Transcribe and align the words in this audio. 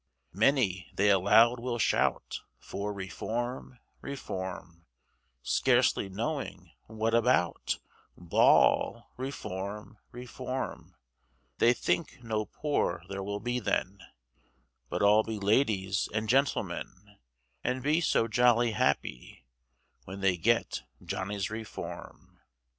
Many 0.33 0.89
they 0.95 1.11
aloud 1.11 1.59
will 1.59 1.77
shout, 1.77 2.39
For 2.57 2.91
Reform, 2.91 3.77
Reform, 4.01 4.87
Scarcely 5.43 6.09
knowing 6.09 6.71
what 6.87 7.13
about, 7.13 7.77
Bawl 8.17 9.11
Reform, 9.15 9.99
Reform; 10.11 10.95
They 11.59 11.73
think 11.75 12.17
no 12.23 12.45
poor 12.45 13.03
there 13.09 13.21
will 13.21 13.39
be 13.41 13.59
then, 13.59 14.01
But 14.89 15.03
all 15.03 15.21
be 15.21 15.37
ladies 15.37 16.09
and 16.11 16.27
gentlemen, 16.27 17.17
And 17.63 17.83
be 17.83 18.01
so 18.01 18.27
jolly 18.27 18.71
happy, 18.71 19.45
When 20.05 20.21
they 20.21 20.35
get 20.35 20.81
Johnny's 21.05 21.51
Reform. 21.51 22.39